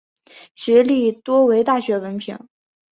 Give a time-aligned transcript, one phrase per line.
[0.55, 2.35] 学历多为大学文凭。